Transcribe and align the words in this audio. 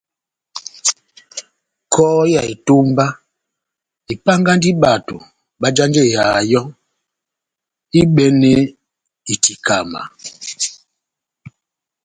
Kɔhɔ 1.91 2.21
ya 2.33 2.41
etómba 2.53 3.05
epángandi 4.11 4.69
bato 4.81 5.17
bajanjeya 5.61 6.23
yɔ́ 6.51 6.65
ohibɛnɛ 7.97 8.51
itikama. 9.33 10.01